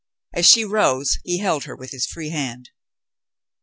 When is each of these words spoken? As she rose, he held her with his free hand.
As 0.33 0.47
she 0.47 0.65
rose, 0.65 1.19
he 1.23 1.37
held 1.37 1.65
her 1.65 1.75
with 1.75 1.91
his 1.91 2.07
free 2.07 2.29
hand. 2.29 2.71